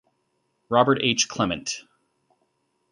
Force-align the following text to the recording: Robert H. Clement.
Robert 0.67 0.97
H. 1.03 1.27
Clement. 1.27 1.83